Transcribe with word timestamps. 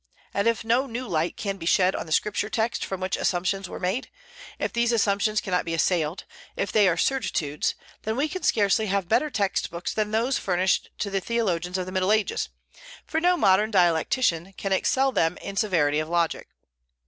And 0.33 0.47
if 0.47 0.65
no 0.65 0.87
new 0.87 1.07
light 1.07 1.37
can 1.37 1.57
be 1.57 1.67
shed 1.67 1.95
on 1.95 2.07
the 2.07 2.11
Scripture 2.11 2.49
text 2.49 2.83
from 2.83 3.01
which 3.01 3.15
assumptions 3.15 3.69
were 3.69 3.79
made; 3.79 4.09
if 4.57 4.73
these 4.73 4.91
assumptions 4.91 5.39
cannot 5.39 5.63
be 5.63 5.75
assailed, 5.75 6.23
if 6.55 6.71
they 6.71 6.87
are 6.87 6.97
certitudes, 6.97 7.75
then 8.01 8.15
we 8.15 8.27
can 8.27 8.41
scarcely 8.41 8.87
have 8.87 9.07
better 9.07 9.29
text 9.29 9.69
books 9.69 9.93
than 9.93 10.09
those 10.09 10.39
furnished 10.39 10.89
to 10.97 11.11
the 11.11 11.21
theologians 11.21 11.77
of 11.77 11.85
the 11.85 11.91
Middle 11.91 12.11
Ages, 12.11 12.49
for 13.05 13.19
no 13.19 13.37
modern 13.37 13.69
dialetician 13.71 14.57
can 14.57 14.73
excel 14.73 15.11
them 15.11 15.37
in 15.37 15.55
severity 15.55 15.99
of 15.99 16.09
logic. 16.09 16.47